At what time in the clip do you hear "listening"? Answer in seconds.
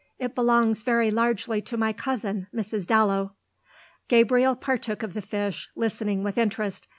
5.75-6.23